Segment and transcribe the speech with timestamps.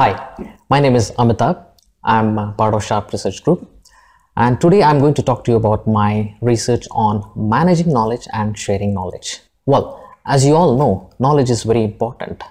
[0.00, 1.62] Hi, my name is Amitabh.
[2.02, 3.68] I'm part of Sharp Research Group.
[4.34, 8.58] And today I'm going to talk to you about my research on managing knowledge and
[8.58, 9.40] sharing knowledge.
[9.66, 12.42] Well, as you all know, knowledge is very important.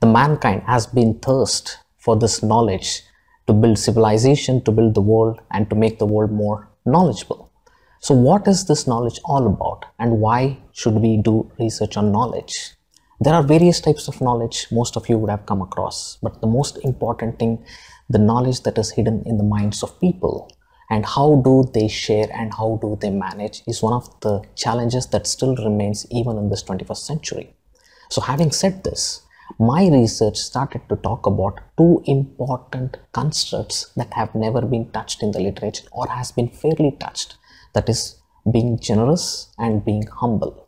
[0.00, 3.02] The mankind has been thirst for this knowledge
[3.48, 7.52] to build civilization, to build the world, and to make the world more knowledgeable.
[8.00, 12.54] So, what is this knowledge all about, and why should we do research on knowledge?
[13.20, 16.48] There are various types of knowledge most of you would have come across, but the
[16.48, 17.64] most important thing,
[18.10, 20.50] the knowledge that is hidden in the minds of people
[20.90, 25.06] and how do they share and how do they manage is one of the challenges
[25.08, 27.54] that still remains even in this 21st century.
[28.10, 29.22] So having said this,
[29.58, 35.30] my research started to talk about two important constructs that have never been touched in
[35.30, 37.36] the literature or has been fairly touched
[37.74, 38.16] that is
[38.50, 40.63] being generous and being humble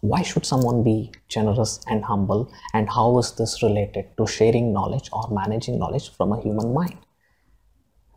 [0.00, 2.50] why should someone be generous and humble?
[2.72, 6.98] And how is this related to sharing knowledge or managing knowledge from a human mind?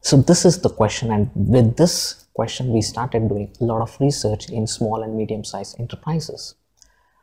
[0.01, 3.97] So this is the question and with this question we started doing a lot of
[3.99, 6.55] research in small and medium sized enterprises.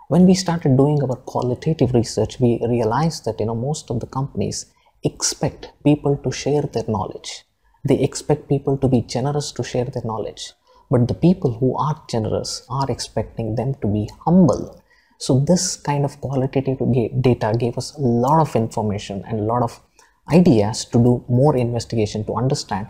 [0.08, 4.06] When we started doing our qualitative research we realized that you know most of the
[4.06, 4.66] companies
[5.02, 7.44] expect people to share their knowledge.
[7.86, 10.52] They expect people to be generous to share their knowledge
[10.90, 14.82] but the people who are generous are expecting them to be humble.
[15.18, 16.78] So this kind of qualitative
[17.20, 19.80] data gave us a lot of information and a lot of
[20.32, 22.86] ideas to do more investigation to understand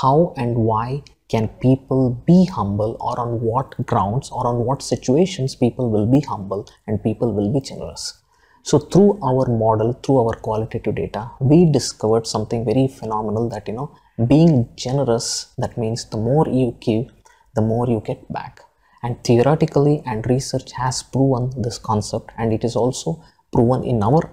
[0.00, 5.54] how and why can people be humble or on what grounds or on what situations
[5.54, 8.20] people will be humble and people will be generous.
[8.62, 13.74] So through our model through our qualitative data we discovered something very phenomenal that you
[13.74, 17.06] know being generous that means the more you give
[17.54, 18.60] the more you get back.
[19.02, 23.22] And theoretically and research has proven this concept and it is also
[23.52, 24.30] proven in our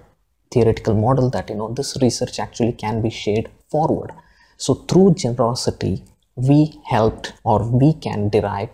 [0.50, 4.12] theoretical model that you know this research actually can be shared forward.
[4.56, 6.04] So through generosity
[6.36, 8.70] we helped or we can derive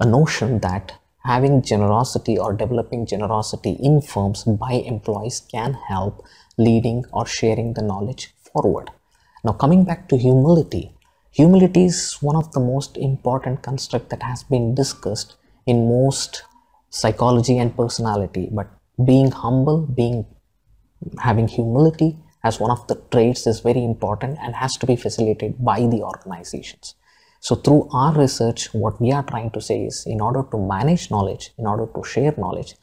[0.00, 0.92] a notion that
[1.24, 6.24] having generosity or developing generosity in firms by employees can help
[6.56, 8.90] leading or sharing the knowledge forward.
[9.44, 10.95] Now coming back to humility
[11.36, 15.36] Humility is one of the most important construct that has been discussed
[15.66, 16.44] in most
[16.88, 18.48] psychology and personality.
[18.50, 18.70] But
[19.04, 20.24] being humble, being
[21.18, 25.62] having humility as one of the traits is very important and has to be facilitated
[25.62, 26.94] by the organizations.
[27.40, 31.10] So through our research, what we are trying to say is in order to manage
[31.10, 32.76] knowledge, in order to share knowledge,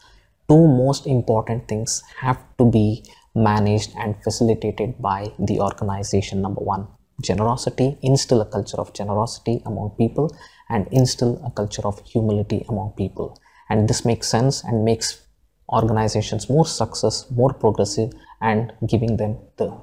[0.47, 3.03] two most important things have to be
[3.33, 6.43] managed and facilitated by the organization.
[6.43, 6.87] Number one,
[7.21, 10.35] generosity, instill a culture of generosity among people
[10.69, 13.39] and instill a culture of humility among people.
[13.69, 15.25] And this makes sense and makes
[15.69, 19.75] organizations more success, more progressive and giving them the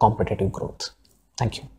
[0.00, 0.90] competitive growth.
[1.36, 1.75] Thank you.